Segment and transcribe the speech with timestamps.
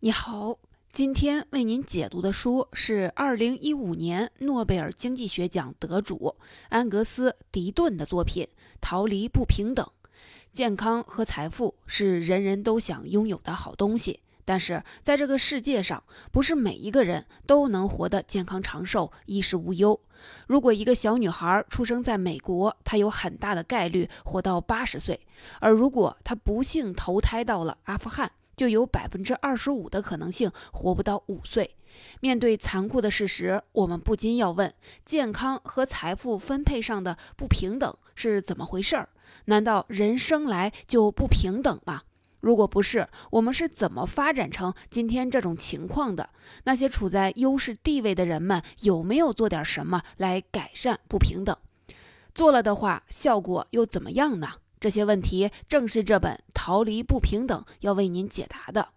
[0.00, 0.56] 你好，
[0.92, 6.36] 今天为您解读的书是二零一五年诺贝尔经济学奖得主
[6.68, 8.44] 安格斯·迪顿的作品
[8.80, 9.84] 《逃离不平等》。
[10.52, 20.00] 健康和财富是人人都想拥有的好东西，但是在这个世界上，不是每一个人都能活得健康长寿、衣食无忧。
[20.46, 25.18] 如果一个小女孩出生在美国，她有很大的概率活到八十岁；
[25.58, 31.76] 而如果她不幸投胎到了阿富汗，就有百分之二十五的可能性活不到五岁。
[32.20, 39.08] 面对残酷的事实，我们不禁要问：健康和财富分配上的不平等是怎么回事儿？
[39.46, 42.02] 难道人生来就不平等吗？
[42.40, 46.30] 如果不是，我们是怎么发展成今天这种情况的？
[46.64, 51.56] 那些处在优势地位的人们有没有做点什么来改善不平等？
[52.34, 54.48] 做了的话，效果又怎么样呢？
[54.80, 58.88] 这些问题正是这本《逃离不平等》要为您解答的。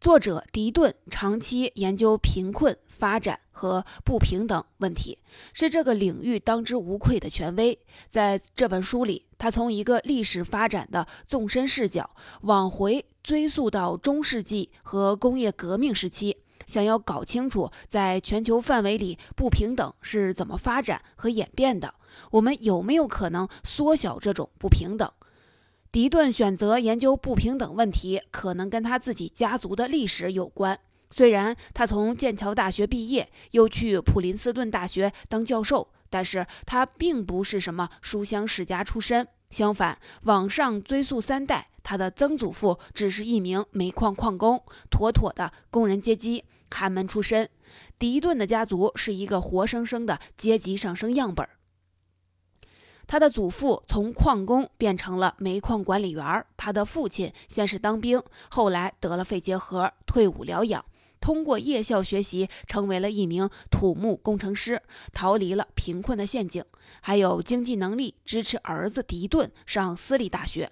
[0.00, 5.18] 作者迪顿长期研究贫困、发展和不平等问题，
[5.52, 7.78] 是这个领域当之无愧的权威。
[8.08, 16.38] 在这本书里，他从一个历史发展的纵深视角，往回追溯到中世纪和工业革命时期。
[16.70, 21.94] 想要搞清楚在全球范围里不平等是怎么发展和演变的，
[22.30, 25.10] 我们有没有可能缩小这种不平等？
[25.90, 30.78] 迪顿选择研究不平等问题，可能跟他自己家族的历史有关。
[31.10, 39.26] 虽然他从剑桥大学毕业，又去普林斯顿大学当教授，但是他并不是什么书香世家出身。
[39.50, 46.44] 相反，往上追溯三代，他的曾祖父只是一名煤矿矿工，妥妥的工人阶级。
[46.72, 47.50] 寒门出身，
[47.98, 51.46] 迪顿的家族是一个活生生的阶级上升样本。
[53.08, 60.84] 他的祖父从矿工变成了煤矿管理员，他的父亲先是当兵，后来得了肺结核，退伍疗养，
[61.20, 64.80] 通过夜校学习成为了一名土木工程师，
[65.12, 66.64] 逃离了贫困的陷阱，
[67.00, 70.70] 还有经济能力支持儿子迪顿上私立大学。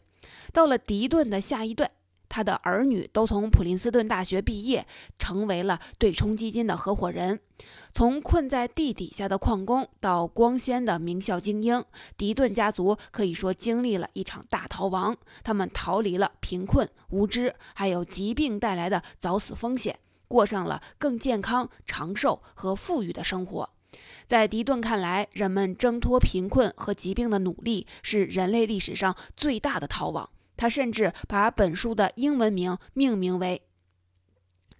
[0.52, 1.90] 到了迪顿的下一代。
[2.30, 4.86] 他的儿女都从普林斯顿大学毕业，
[5.18, 7.40] 成为了对冲基金的合伙人。
[7.94, 11.82] 从困在地底下的矿工到光鲜的名校精英，
[12.18, 15.16] 迪顿家族可以说经历了一场大逃亡。
[15.42, 19.98] 他们逃离了贫困、无知，还有疾病带来的早死风险，
[20.28, 23.70] 过上了更健康、长寿和富裕的生活。
[24.26, 30.28] 在迪顿看来，人们挣脱贫困和疾病的努力是人类历史上最大的逃亡。
[30.58, 33.62] 他甚至把本书的英文名命名为，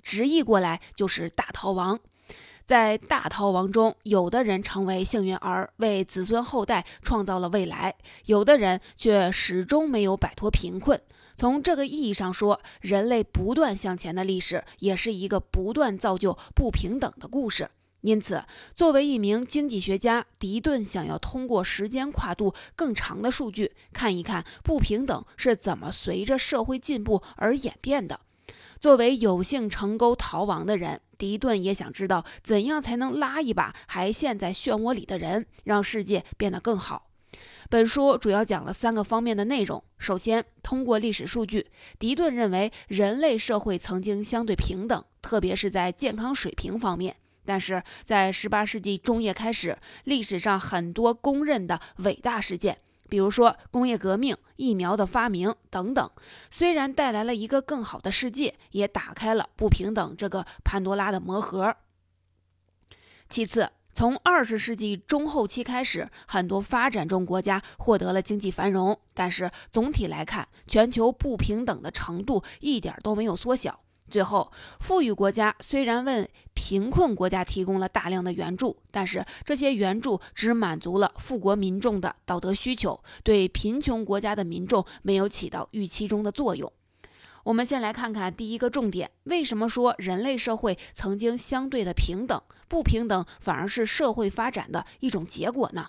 [0.03, 1.99] 直译过来就是“大逃亡”。
[2.67, 7.93] 在大逃亡中，有的人成为幸运儿，为子孙后代创造了未来；
[8.27, 11.01] 有的人却始终没有摆脱贫困。
[11.35, 17.71] 从这个意义上说，人类不断向前的历史，也是一个不断造就不平等的故事。
[18.03, 18.45] 因此，
[18.77, 28.21] 作为一名经济学家，迪顿想要通过时间跨度更长的数据，看一看不平等是怎么随着社会进步而演变的。
[28.81, 37.11] 作为有幸成功逃亡的人，迪顿也想知道怎样才能拉一把还陷在漩涡里的人，让世界变得更好。
[37.69, 39.83] 本书主要讲了三个方面的内容。
[39.99, 41.67] 首先，通过历史数据，
[41.99, 47.17] 迪顿认为人类社会曾经相对平等，特别是在健康水平方面。
[47.49, 52.79] 但是在十八世纪中叶开始，历史上很多公认的伟大事件，
[53.09, 56.11] 比如说工业革命、疫苗的发明等等，
[56.51, 61.75] 虽然带来了一个更好的世界，也打开了不平等这个潘多拉的魔盒。
[63.31, 73.81] 其次，从二十世纪中后期开始，很多发展中国家获得了经济繁荣，但是总体来看，全球不平等的程度一点都没有缩小。
[74.11, 86.73] 最后，富裕国家虽然为贫困国家提供了大量的援助，但是这些援助只满足了富国民众的道德需求，对贫穷国家的民众没有起到预期中的作用。
[87.45, 95.87] 我们先来看看第一个重点：为什么说人类社会曾经相对的平等，不平等反而是社会发展的一种结果呢？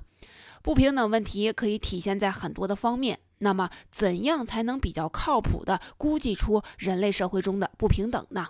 [0.61, 3.19] 不平等问题可以体现在很多的方面。
[3.39, 8.49] 那么，怎样才能比较靠谱地估计出人类社会中的不平等呢？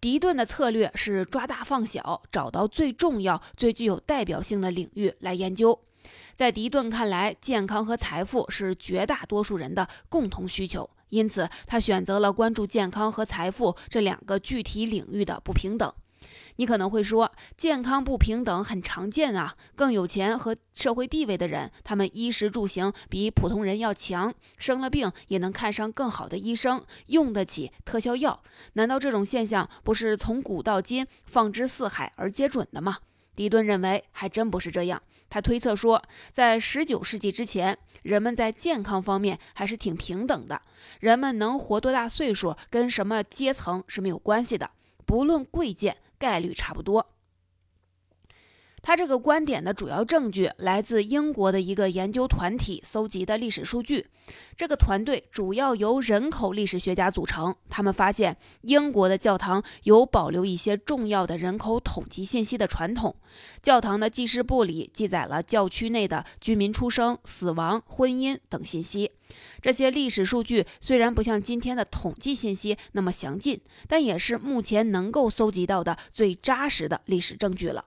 [0.00, 5.80] 迪顿的策略是抓大放小，找到最重要、最具有代表性的领域来研究。
[6.36, 15.92] 在迪顿看来，健康和财富是绝大多数人的共同需求，因此他选择了关注健康和财富这两个具体领域的不平等。
[16.56, 28.42] 你可能会说，健康不平等很常见啊，更有钱和社会地位的人，他们衣食住行比普通人要强，生了病也能看上更好的医生，用得起特效药。
[28.72, 32.98] 难道这种现象不是从古到今放之四海而皆准的吗？
[33.34, 35.02] 迪顿认为还真不是这样。
[35.28, 40.62] 他推测说，在19世纪之前，人们在健康方面还是挺平等的，
[41.00, 44.70] 人们能活多大岁数跟什么阶层是没有关系的，
[45.04, 45.98] 不论贵贱。
[46.18, 47.15] 概率差不多。
[48.86, 54.06] 他这个观点的主要证据来自英国的一个研究团体搜集的历史数据。
[54.56, 57.52] 这个团队主要由人口历史学家组成。
[57.68, 63.16] 他们发现，英国的教堂有保留一些重要的人口统计信息的传统。
[63.60, 69.10] 教堂的记事簿里记载了教区内的居民出生、死亡、婚姻等信息。
[69.60, 77.84] 这些历史数据虽然不像今天的统计信息那么详尽，但也是目前能够搜集到的最扎实的历史证据了。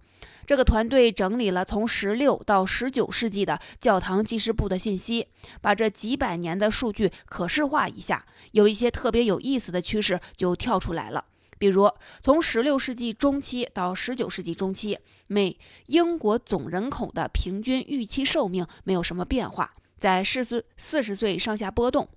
[0.49, 5.27] 这个团队整理了从十六到十九世纪的教堂记事簿的信息，
[5.61, 11.23] 把这几百年的数据可视化一下，有一些特别有意思的趋势就跳出来了。
[11.59, 11.87] 比如，
[12.19, 14.97] 从十六世纪中期到十九世纪中期，
[15.27, 15.55] 每
[15.85, 22.09] 英国总人口的平均预期寿命没有什么变化，在四十四十岁上下波动。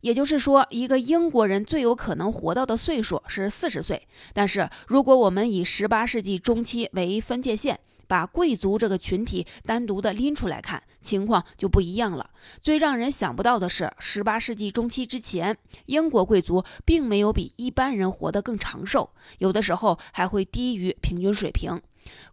[0.00, 4.06] 也就是说，一个英国人最有可能活到的岁数是四十岁。
[4.32, 7.78] 但是，如果我们以十八世纪中期为分界线，
[8.08, 12.30] 把贵族这个群体单独的拎出来看，情况就不一样了。
[12.62, 15.56] 最让人想不到的是，十八世纪中期之前，
[15.86, 21.82] 英国贵族并没有比一般人活得更长寿，有的时候还会低于平均水平。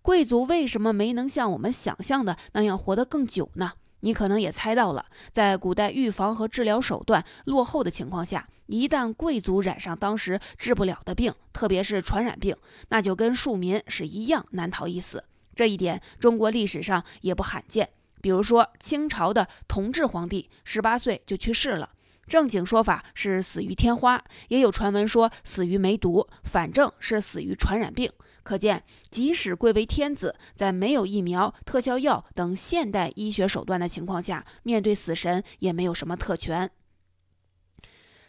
[0.03, 3.71] 贵族为什么没能像我们想象的那样活得更久呢？
[4.03, 12.53] 你可能也猜到了，在古代预防和治疗手段落后的情况下，一旦贵族染上当时治不了的病，特别是传染病，
[12.89, 15.23] 那就跟庶民是一样难逃一死。
[15.55, 17.89] 这一点中国历史上也不罕见。
[18.21, 21.89] 比如说清朝的同治皇帝，十八岁就去世了，
[22.27, 28.11] 正经说法是死于天花，也有传闻说死于梅毒，反正是死于传染病。
[28.43, 36.69] 可见，即使贵为天子，在没有疫苗、特效药等现代医学手段的情况下，面对死神也没有什么特权。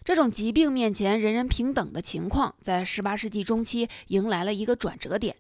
[0.05, 5.37] 这种疾病面前人人平等的情况，在十八世纪中期迎来了一个转折点。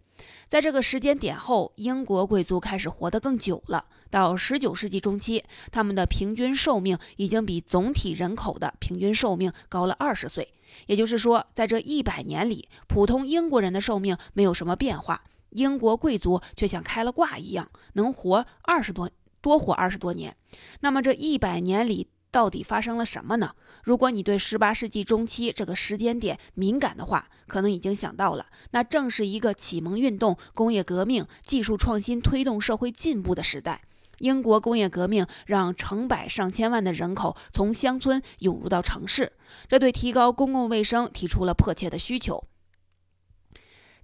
[0.48, 3.86] 在这个时间点后，英国贵族开始活得更久了。
[4.14, 10.54] 到十九世纪中期，他们的平均寿命已经比总体人口的平均寿命高了二十岁。
[10.86, 20.36] 也就是说，在这一百年里，普通英国人的寿命没有什么变化，英国贵族却像开了挂一样，能活二十多多活二十多年。
[20.78, 23.56] 那么这一百年里到底发生了什么呢？
[23.82, 33.82] 如果你对十八世纪中期这个时间点敏感的话，可能已经想到了，那正是一个启蒙运动、工业革命、技术创新推动社会进步的时代。
[34.18, 39.32] 英国工业革命让成百上千万的人口从乡村涌入到城市，
[39.68, 42.42] 这对提高公共卫生提出了迫切的需求。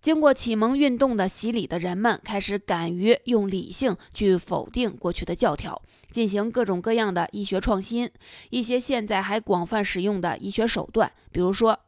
[0.00, 8.10] 经过启蒙运动的洗礼的人们开始敢于用理性去否定过去的教条，进行各种各样的医学创新。
[8.48, 11.78] 一些现在还广泛使用的医学手段，比如说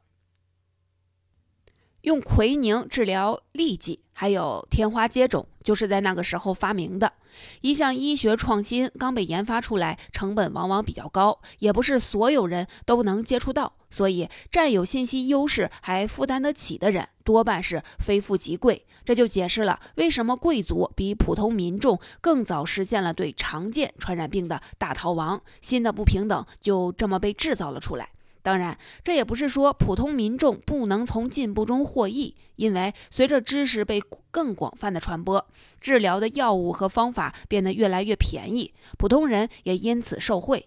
[2.02, 7.12] 用奎宁治疗痢疾，还有天花接种，就是在那个时候发明的。
[7.60, 18.84] 一项医学创新刚被研发出来，成本往往比较高，也不是所有人都能接触到，所以占有信息优势还负担得起的人，多半是非富即贵。
[19.04, 28.10] 这就解释了为什么贵族比普通民众更早实现了对常见传染病的大逃亡，新的不平等就这么被制造了出来。
[28.42, 35.46] 当然，这也不是说普通民众不能从进步中获益，因为随着知识被更广泛的传播，
[35.80, 40.66] 治疗的药物和方法变得越来越便宜，普通人也因此受惠。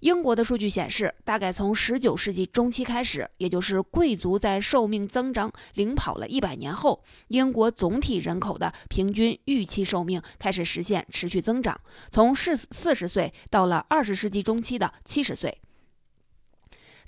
[0.00, 15.60] 英国的数据显示，大概从19世纪中期开始，也就是贵族在寿命增长领跑了一百年后，英国总体人口的平均预期寿命开始实现持续增长，从四四十岁到了20世纪中期的七十岁。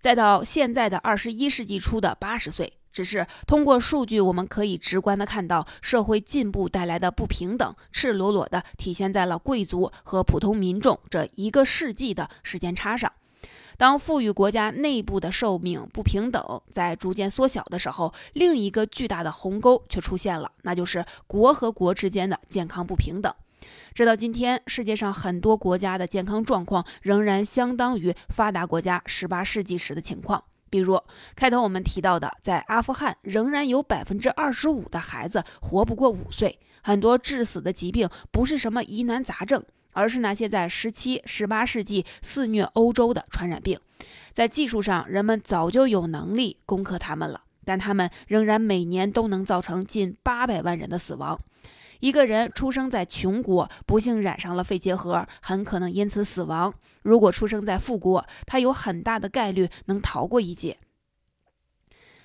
[0.00, 13.12] 再到现在的二十一世纪初的八十岁，只是通过数据，我们可以直观的看到社会进步带来的不平等，赤裸裸的体现在了贵族和普通民众这一个世纪的时间差上。
[13.76, 23.35] 当富裕国家内部的寿命不平等在逐渐缩小的时候，另一个巨大的鸿沟却出现了，那就是国和国之间的健康不平等。
[23.95, 30.43] 直到今天，世界上很多国家的健康状况仍然相当于发达国家十八世纪时的情况。
[30.71, 31.00] 比如
[31.35, 39.62] 开头我们提到的，在阿富汗仍然有百分之二十五的孩子活不过五岁，很多致死的疾病不是什么疑难杂症，
[39.93, 43.79] 而是那些在十七、十八世纪肆虐欧洲的传染病。
[44.33, 51.40] 在技术上，人们早就有能力攻克它们了，但它们仍然每年都能造成近八百万人的死亡。
[52.00, 60.78] 一个人出生在穷国，不幸染上了肺结核，很可能因此死亡；如果出生在富国，他有很大的概率能逃过一劫。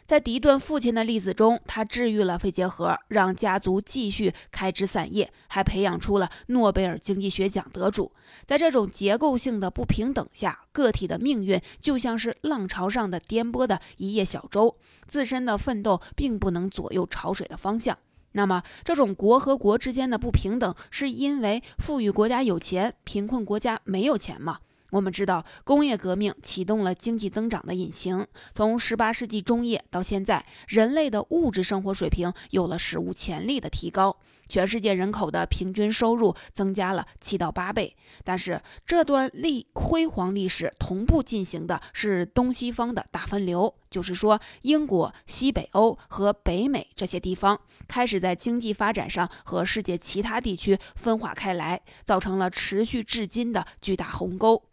[0.06, 8.12] 在迪顿父亲的例子中，他治愈了肺结核，让家族继续开枝散叶，还培养出了诺贝尔经济学奖得主。
[8.46, 14.78] 在这种结构性的不平等下，个体的命运就像是浪潮上的颠簸的一叶小舟，
[15.08, 17.98] 自身的奋斗并不能左右潮水的方向。
[18.38, 24.60] 那么，这种国和国之间的不平等，是因为富裕国家有钱，贫困国家没有钱吗？
[24.92, 28.28] 我们知道，工业革命启动了经济增长的引擎。
[28.54, 37.96] 从十八世纪中叶到现在，人类的物质生活水平有了史无前例的提高，全世界人口的平均收入增加了七到八倍。
[38.24, 54.64] 但是，这段历辉煌历史同步进行的是东西方的大分流，就是说，英国、西北欧和北美这些地方开始在经济发展上和世界其他地区分化开来，造成了持续至今的巨大鸿沟。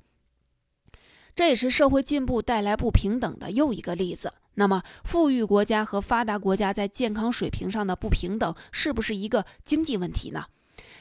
[1.35, 4.35] 这也是社会进步带来不平等的又一个例子。
[4.55, 10.45] 那么，富裕国家和发达国家在健康水平上的不平等，是不是一个经济问题呢？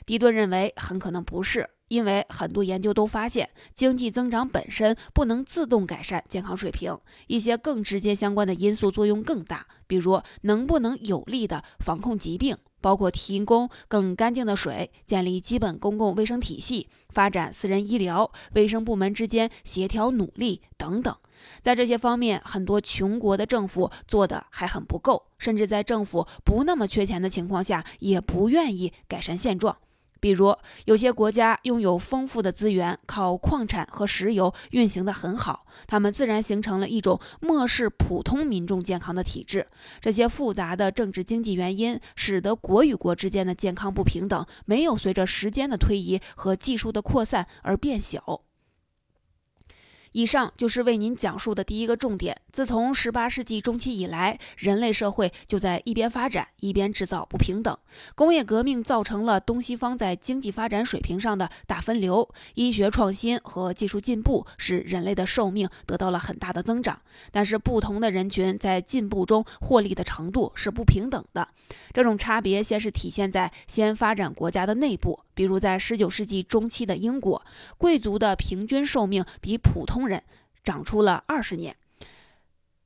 [0.06, 1.70] 迪顿认为，很可能不是。
[1.90, 9.68] 因为很多研究都发现，经济增长本身不能自动改善健康水平，一些更直接相关的因素作用更大。
[9.88, 21.14] 比如，能不能有力的防控疾病，包括提供更干净的水、建立基本公共卫生体系、发展私人医疗、卫生部门之间协调努力等等。
[21.62, 29.76] 在这些方面，很多穷国的政府做的还很不够，甚至在政府不那么缺钱的情况下，也不愿意改善现状。
[30.20, 30.56] 比如，
[30.86, 39.66] 有些国家拥有丰富的资源，靠矿产和石油运行得很好，他们自然形成了一种漠视普通民众健康的体制。
[40.00, 48.44] 这些复杂的政治经济原因，使得国与国之间的健康不平等没有随着时间的推移和技术的扩散而变小。
[50.12, 52.36] 以上就是为您讲述的第一个重点。
[52.52, 57.78] 自从十八世纪中期以来，人类社会就在一边发展一边制造不平等。
[58.14, 67.00] 工业革命造成了东西方在经济发展水平上的大分流，医学创新和技术进步使人类的寿命得到了很大的增长。
[67.32, 71.48] 但是，不同的人群在进步中获利的程度是不平等的。
[71.94, 75.20] 这种差别先是体现在先发展国家的内部。
[75.42, 77.44] 比如，在十九世纪中期的英国，
[77.76, 80.22] 贵族的平均寿命比普通人
[80.64, 81.76] 长出了二十年。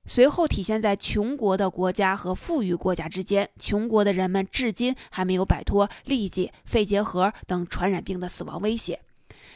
[0.05, 9.01] 随后体现在穷国的国家和富裕国家之间，穷国的人们至今还没有摆脱痢疾、肺结核等传染病的死亡威胁。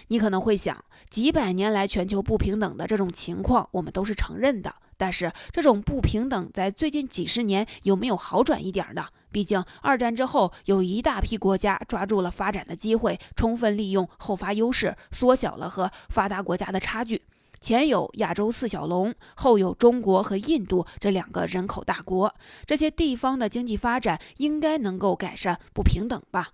[0.09, 0.77] 你可能会想，
[1.09, 4.73] 几百年来全球不平等的这种情况，我们都是承认的。
[4.97, 9.05] 但是，这种不平等在最近几十年有没有好转一点呢？
[9.31, 17.21] 毕竟，二战之后，有一大批国家抓住了发展的机会，充分利用后发优势，缩小了和发达国家的差距。
[17.61, 22.33] 前有亚洲四小龙，后有中国和印度这两个人口大国，
[22.65, 26.49] 这些地方的经济发展应该能够改善不平等吧？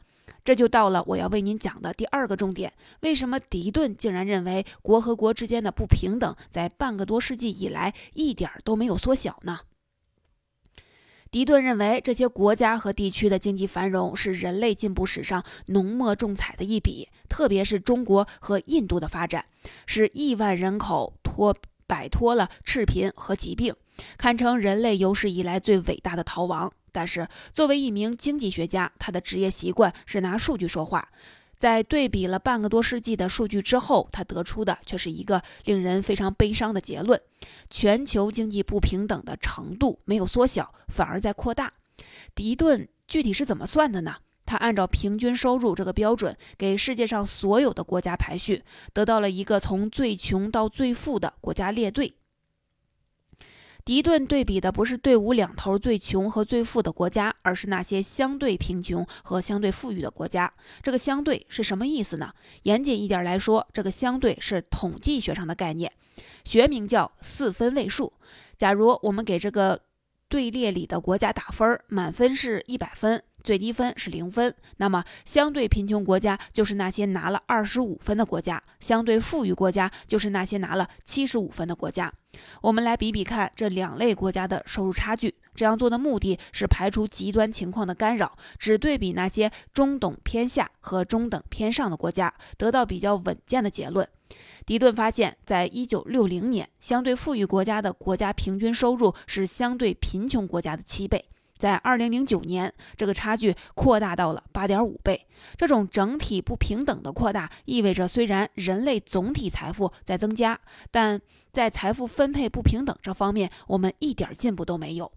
[0.45, 2.71] 这就到了我要为您讲的第二个重点：
[3.01, 9.61] 为什么迪顿竟然认为国和国之间的不平等在半个多世纪以来一点都没有缩小呢？
[11.31, 19.43] 迪顿认为，这些国家和地区的经济繁荣是人类进步史上浓墨重彩的一笔，特别是中国和印度的发展，
[19.87, 21.53] 使亿万人口脱
[21.87, 23.73] 摆脱了赤贫和疾病，
[24.15, 26.71] 堪称人类有史以来最伟大的逃亡。
[26.95, 31.05] 但是，作为一名经济学家，他的职业习惯是拿数据说话。
[31.57, 37.19] 在对比了半个多世纪的数据之后，他得出的却是一个令人非常悲伤的结论：
[37.69, 41.73] 全球经济不平等的程度没有缩小，反而在扩大。
[42.33, 44.15] 迪顿具体是怎么算的呢？
[44.45, 52.13] 他按照平均收入这个标准，给世界上所有的国家排序，得到了一个从最穷到最富的国家列队。
[53.85, 60.51] 迪顿对比的不是队伍两头最穷和最富的国家，而是那些相对贫穷和相对富裕的国家。
[60.81, 62.33] 这个“相对”是什么意思呢？
[62.63, 65.91] 严谨一点来说，这个“相对”是统计学上的概念，
[66.43, 68.11] 学名叫四分位数。
[68.57, 69.79] 假如我们给这个
[70.29, 74.53] 队列里的国家打分，满分是一百分，最低分是零分。
[74.77, 82.11] 那么，相对贫穷国家就是那些拿了二十五分的国家，相对富裕国家就是那些拿了七十五分的国家。
[82.61, 85.35] 我们来比比看这两类国家的收入差距。
[85.53, 94.05] 这样做的目的是排除极端情况的干扰，只对比那些中等偏下和中等偏上的国家，得到比较稳健的结论。
[94.65, 101.23] 迪顿发现，在一九六零年，相对富裕国家的国家平均收入是相对贫穷国家的七倍。
[101.57, 105.25] 在二零零九年，这个差距扩大到了八点五倍。
[105.57, 110.59] 这种整体不平等的扩大，意味着虽然人类总体财富在增加，
[110.91, 111.21] 但
[111.51, 115.11] 在财富分配不平等这方面，我们一点进步都没有。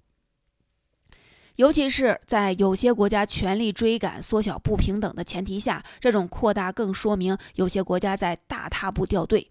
[1.57, 9.51] 尤其是在有些国家全力追赶缩小不平等的前提下，这种扩大更说明有些国家在大踏步掉队。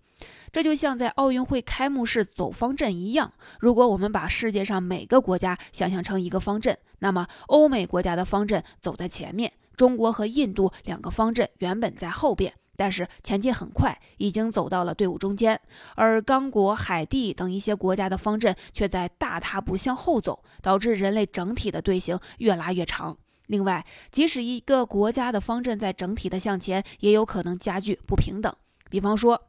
[0.51, 12.53] 这就像在奥运会开幕式走方阵一样，如果我们把世界上每个国家想象成一个方阵，那么欧美国家的方阵走在前面，中国和印度两个方阵原本在后边。
[12.75, 15.59] 但是前进很快，已经走到了队伍中间，
[15.95, 23.17] 而刚果、海地等一些国家的方阵却在大踏步向后走，导致人类整体的队形越拉越长。
[23.47, 28.51] 另外，即使一个国家的方阵在整体的向前，也有可能加剧不平等。
[28.89, 29.46] 比方说。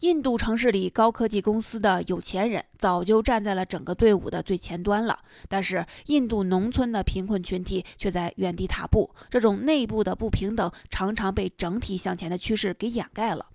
[0.00, 9.10] 印度城市里高科技公司的有钱人早就站在了整个队伍的最前端了，但是印度农村的贫困群体却在原地踏步。
[9.30, 13.46] 这种内部的不平等常常被整体向前的趋势给掩盖了。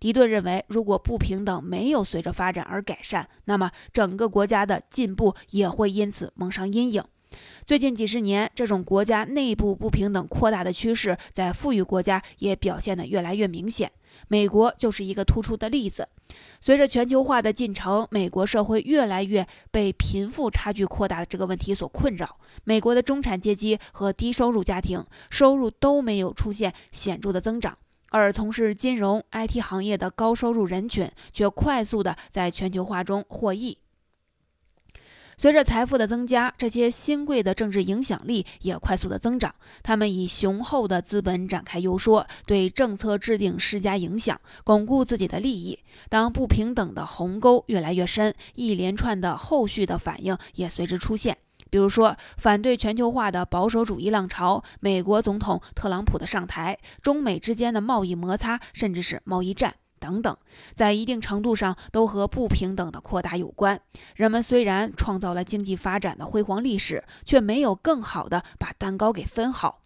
[0.00, 7.04] 迪顿认为，如果不平等没有随着发展而改善，那么整个国家的进步也会因此蒙上阴影。
[7.64, 13.90] 最近几十年，这种国家内部不平等扩大的趋势，在富裕国家也表现得越来越明显。
[14.28, 16.08] 美国就是一个突出的例子。
[16.60, 22.38] 随着全球化的进程，美国社会越来越被贫富差距扩大的这个问题所困扰。
[22.64, 27.76] 美国的中产阶级和低收入家庭收入都没有出现显著的增长，
[28.10, 33.76] 而从事金融、IT 行业的高收入人群却快速的在全球化中获益。
[35.42, 39.52] 随着财富的增加，这些新贵的政治影响力也快速的增长。
[39.82, 45.76] 他们以雄厚的资本展开游说，对政策制定施加影响，巩固自己的利益。
[46.08, 51.36] 当不平等的鸿沟越来越深，一连串的后续的反应也随之出现。
[51.70, 59.74] 比如说，反对全球化的保守主义浪潮，美国总统特朗普的上台，中美之间的贸易摩擦，甚至是贸易战。
[60.02, 60.36] 等等，
[60.74, 63.80] 在一定程度上都和不平等的扩大有关。
[64.16, 69.78] 人们虽然创造了经济发展的辉煌历史，却没有更好的把蛋糕给分好。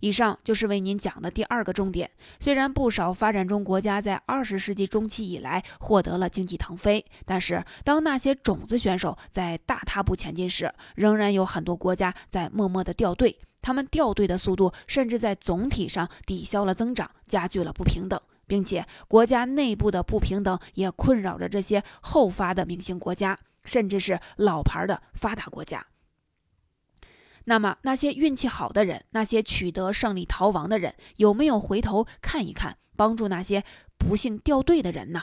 [0.00, 2.10] 以上就是为您讲的第二个重点。
[2.38, 13.38] 虽然不少发展中国家在二十世纪中期以来获得了经济腾飞，但是当那些种子选手在大踏步前进时，仍然有很多国家在默默的掉队。
[13.62, 18.20] 他们掉队的速度，甚至在总体上抵消了增长，加剧了不平等。
[18.52, 25.86] 并且，国家内部的不平等也困扰着这些后发的明星国家，甚至是老牌的发达国家。
[27.44, 33.64] 那么，那些运气好的人，那些取得胜利逃亡的人，有没有回头看一看，帮助那些
[33.96, 35.22] 不幸掉队的人呢？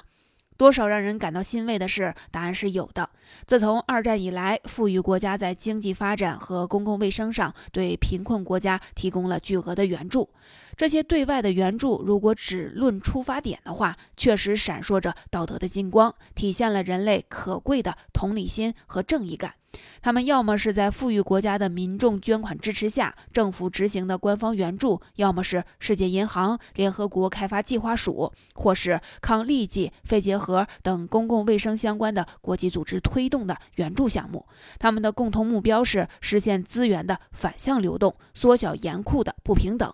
[0.60, 3.10] 多少让人感到欣慰的是，答案是有的。
[3.48, 10.30] 自从二战以来，富裕国家在经济发展和公共卫生上对贫困国家提供了巨额的援助。
[10.76, 19.54] 这些对外的援助，如果只论出发点的话，确实闪烁着道德的金光，体现了人类可贵的同理心和正义感。
[20.02, 34.46] 他们要么是在富裕国家的民众捐款支持下，政府执行的官方援助，要么是世界银行、联合国开发计划署，或是抗痢疾、肺结核等公共卫生相关的国际组织推动的援助项目。
[34.80, 39.94] 他们的共同目标是实现资源的反向流动，缩小严酷的不平等。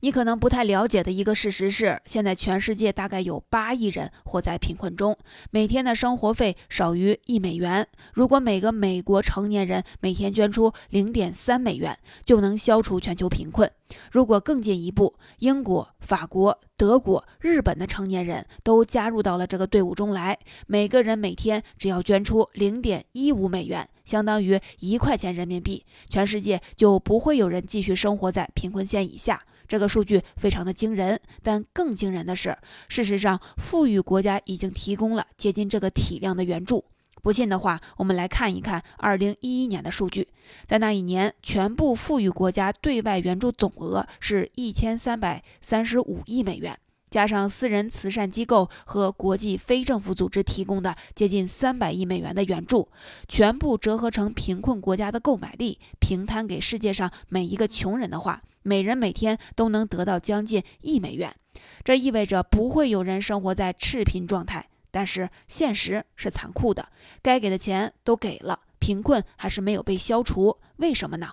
[0.00, 5.16] 你可能不太了解的一个事实是，现在全世界大概有八亿人活在贫困中，
[5.50, 7.86] 每天的生活费少于一美元。
[8.12, 13.68] 如果每个美国成年人每天捐出零点三美元，就能消除全球贫困。
[14.12, 29.42] 如果更进一步，英国、法国、德国、日本的成年人都加入到了这个队伍中来，每个人每天只要捐出零点一五美元，相当于一块钱人民币，全世界就不会有人继续生活在贫困线以下。
[29.68, 32.56] 这个数据非常的惊人，但更惊人的是，
[32.88, 36.84] 事实上，富裕国家已经提供了接近这个体量的援助。
[37.22, 40.28] 不信的话，我们来看一看2011年的数据，
[40.66, 46.78] 在那一年，全部富裕国家对外援助总额是一千三百三十五亿美元。
[47.10, 52.88] 加上私人慈善机构和国际非政府组织提供的接近三百亿美元的援助，
[53.26, 61.34] 全部折合成贫困国家的购买力，平摊给世界上每一个穷人的话，每人每天都能得到将近一美元。
[61.82, 64.68] 这意味着不会有人生活在赤贫状态。
[64.90, 66.88] 但是现实是残酷的，
[67.22, 70.56] 该给的钱都给了，贫困还是没有被消除。
[70.76, 71.32] 为什么呢？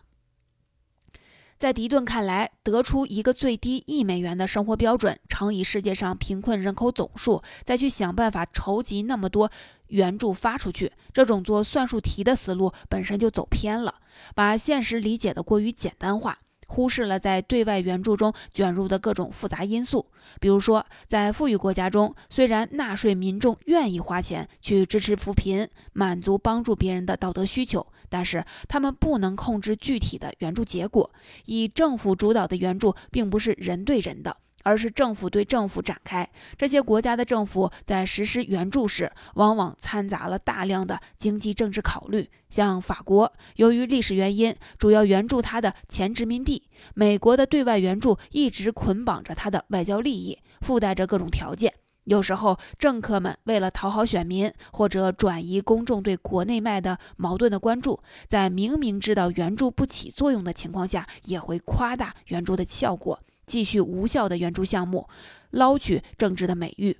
[1.57, 9.49] 在迪顿看来，得出一个最低一美元的生活标准，乘以世界上贫困人口总数，再去想办法筹集那么多
[9.87, 13.95] 援助发出去，这种做算术题的思路本身就走偏了，
[14.35, 16.37] 把现实理解的过于简单化。
[16.67, 20.05] 忽视了在对外援助中卷入的各种复杂因素，
[20.39, 31.11] 比如说，在富裕国家中，虽然纳税民众愿意花钱去支持扶贫，满足帮助别人的道德需求，但是他们不能控制具体的援助结果。
[31.45, 34.37] 以政府主导的援助，并不是人对人的。
[34.65, 36.27] 而是政府对政府展开。
[36.57, 42.27] 这些国家的政府在实施援助时，往往掺杂了大量的经济政治考虑。
[42.49, 46.63] 像法国，由于历史原因，主要援助它的前殖民地；
[46.95, 51.71] 美国的对外援助一直捆绑着它的外交利益，附带着各种条件。
[52.05, 63.19] 有时候，政客们为了讨好选民，或者转移公众对国内外的矛盾的关注，在明明知道援助不起作用的情况下，也会夸大援助的效果。
[63.45, 65.07] 继续无效的援助项目，
[65.51, 66.97] 捞取政治的美誉。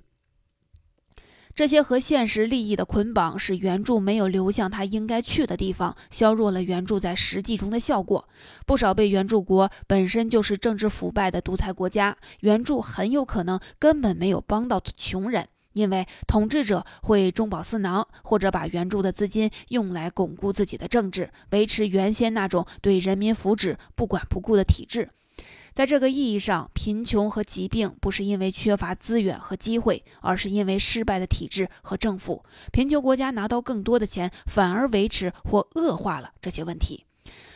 [1.54, 8.28] 这些和现实利益的捆绑，使援助没有流向他应该去的地方，削弱了援助在实际中的效果。
[8.66, 25.08] 不少被援助国本身就是政治腐败的独裁国家，援助很有可能根本没有帮到穷人，因为统治者会中饱私囊，或者把援助的资金用来巩固自己的政治，维持原先那种对人民福祉不管不顾的体制。
[25.76, 32.42] 在这个意义上，贫穷和疾病不是因为缺乏资源和机会，而是因为失败的体制和政府。
[32.72, 37.04] 贫穷国家拿到更多的钱，反而维持或恶化了这些问题。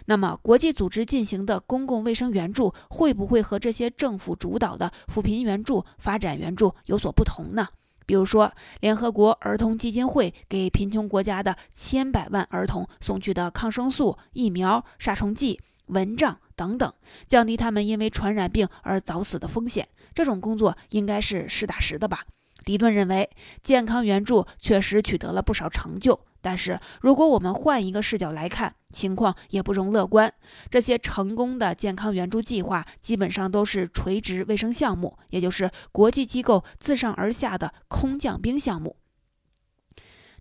[0.04, 7.68] 那么，国际组织进行的公共卫生援助会不会和这些政府主导的扶贫援助、发展援助有所不同呢？
[8.04, 15.58] 比如说，联合国儿童基金会给贫穷国家的千百万儿童送去的抗生素、疫苗、杀虫剂。
[15.90, 16.92] 蚊帐等等，
[17.26, 19.88] 降低他们因为传染病而早死的风险。
[20.14, 22.20] 这种工作应该是实打实的吧？
[22.66, 23.30] 迪顿认为，
[23.62, 30.30] 健康援助确实取得了不少成就，但是如果我们换一个视角来看，情况也不容乐观。
[30.70, 38.96] 这些成功的健康援助计划基本上都是垂直卫生项目，也就是国际机构自上而下的空降兵项目。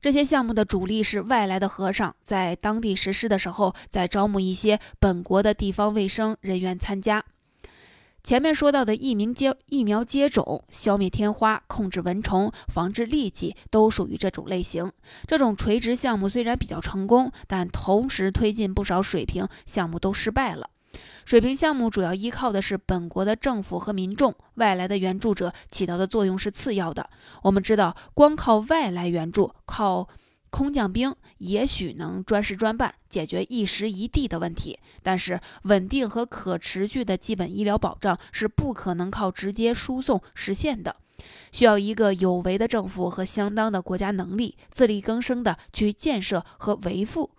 [0.01, 7.23] 这些项目的主力是外来的和尚，在当地实施的时候，再招募一些本国的地方卫生人员参加。
[8.21, 14.91] 前面说到的疫苗接疫苗接种、消灭天花、控制蚊虫、防治痢疾，都属于这种类型。
[15.25, 20.69] 这种垂直项目虽然比较成功，但同时推进不少水平项目都失败了。
[21.25, 27.09] 水平项目主要依靠的是本国的政府和民众，外来的援助者起到的作用是次要的。
[27.43, 30.07] 我们知道，光靠外来援助，靠
[30.49, 34.79] 空降兵，也许能专事专办，解决一时一地的问题。
[35.03, 40.95] 但是，稳定和可持续的基本医疗保障是不可能靠直接输送实现的，
[41.51, 47.29] 需要一个有为的政府和相当的国家能力，自力更生的去建设和维护。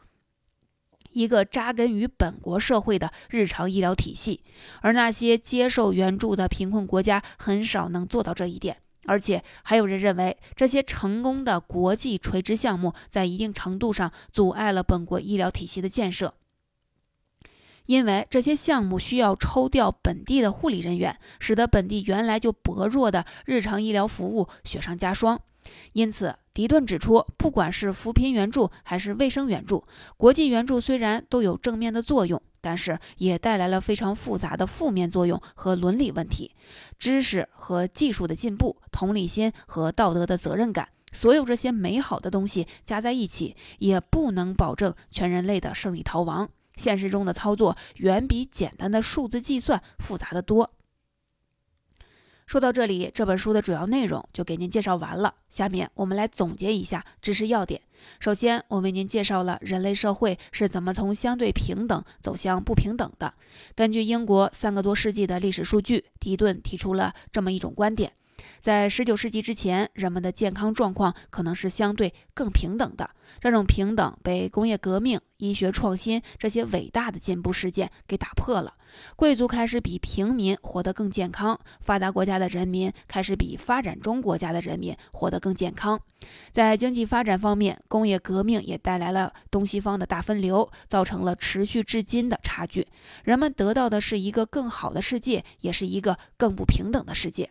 [1.12, 4.42] 一个扎根于本国社会的日常医疗体系，
[4.80, 8.76] 而那些接受援助的贫困国家很少能做到这一点。
[9.06, 16.34] 而且还有人认为，这些成功的国际垂直项目在一定程度上阻碍了本国医疗体系的建设，
[17.86, 25.40] 因为这些项目需要抽调本地的护理人员，使得本地原来就薄弱的日常医疗服务雪上加霜。
[25.92, 29.84] 因此，迪顿指出，不管是扶贫援助还是卫生援助，
[30.16, 36.54] 国际援助虽然都有正面的作用，但是也带来了非常复杂的负面作用和伦理问题。
[36.98, 46.48] 知识和技术的进步、同理心和道德的责任感，所有这些美好的东西加在一起，也不能保证全人类的胜利逃亡。
[46.76, 50.70] 现实中的操作远比简单的数字计算复杂的多。
[52.50, 55.32] 说到这里，这本书的主要内容就给您介绍完了。
[55.50, 57.80] 下面我们来总结一下知识要点。
[58.18, 63.32] 首先，我为您介绍了人类社会是怎么从相对平等走向不平等的。
[63.76, 68.10] 根据英国三个多世纪的历史数据，迪顿提出了这么一种观点：
[68.60, 73.08] 在19世纪之前，人们的健康状况可能是相对更平等的。
[73.40, 78.74] 这种平等被工业革命、医学创新这些伟大的进步事件给打破了。
[79.14, 85.98] 贵族开始比平民活得更健康，发达国家的人民开始比发展中国家的人民活得更健康。
[86.50, 92.84] 在经济发展方面，工业革命也带来了东西方的大分流，造成了持续至今的差距。
[93.22, 97.48] 人们得到的是一个更好的世界，也是一个更不平等的世界。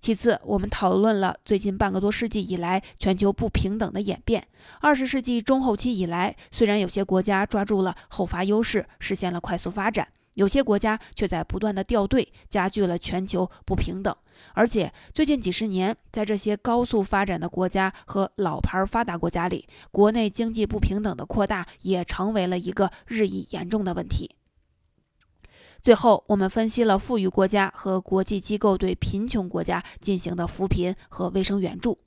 [0.00, 4.46] 其次，我们讨论了最近半个多世纪以来全球不平等的演变。
[4.80, 10.06] 二十世纪中后期以来，虽然有些国家抓住了后发优势，实现了快速发展。
[10.34, 14.14] 有些国家却在不断的掉队，加剧了全球不平等。
[14.54, 24.30] 而且最近几十年，在这些高速发展的国家和老牌发达国家里，国内经济不平等的扩大也成为了一个日益严重的问题。
[25.82, 31.98] 最后，我们分析了富裕国家和国际机构对贫穷国家进行的扶贫和卫生援助。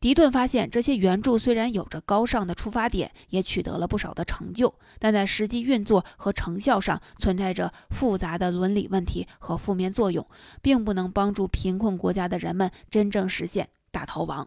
[0.00, 10.24] 迪顿发现，这些援助虽然有着高尚的出发点，也取得了不少的成就，但在实际运作和成效上存在着复杂的伦理问题和负面作用，
[10.62, 14.46] 并不能帮助贫困国家的人们真正实现大逃亡。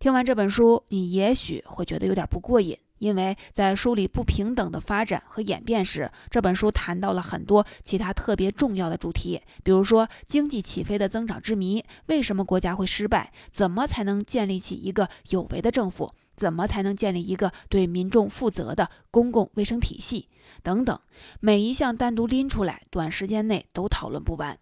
[0.00, 2.78] 听完这本书，你也许会觉得有点不过瘾。
[2.98, 20.28] 因为在梳理不平等的发展和演变时，这本书谈到了很多其他特别重要的主题，比如说经济起飞的增长之谜，为什么国家会失败，怎么才能建立起一个有为的政府，怎么才能建立一个对民众负责的公共卫生体系？
[20.62, 20.98] 等等，
[21.40, 24.58] 每一项单独拎出来，短时间内都讨论不完。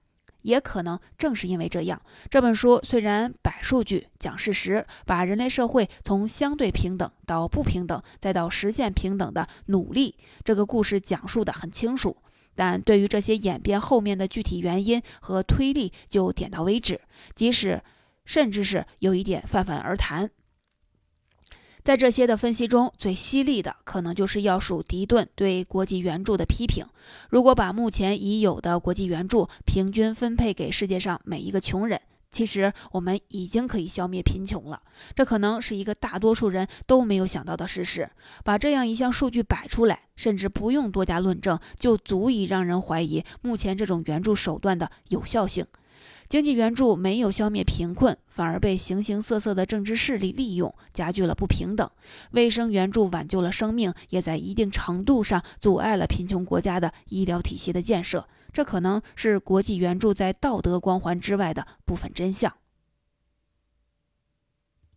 [0.46, 12.16] 也可能正是因为这样，这本书虽然摆数据、讲事实，把人类社会从相对平等到不平等，再到实现平等的努力这个故事讲述的很清楚，
[12.54, 17.00] 但对于这些演变后面的具体原因和推力，就点到为止，
[17.35, 17.82] 即使
[18.24, 20.30] 甚至是有一点泛泛而谈。
[21.87, 26.85] 在这些的分析中，最犀利的可能就是要数迪顿对国际援助的批评。
[27.31, 32.01] 如果把目前已有的国际援助平均分配给世界上每一个穷人，
[32.33, 34.83] 其实我们已经可以消灭贫穷了。
[35.14, 38.11] 这可能是一个大多数人都没有想到的事实。
[38.42, 45.64] 把这样一项数据摆出来，甚至不用多加论证，就足以让人怀疑目前这种援助手段的有效性。
[46.28, 51.88] 经济援助没有消灭贫困，反而被形形色色的政治势力利用，加剧了不平等。
[52.32, 58.26] 卫生援助挽救了生命，也在一定程度上阻碍了贫穷国家的医疗体系的建设。
[58.52, 62.52] 这可能是国际援助在道德光环之外的部分真相。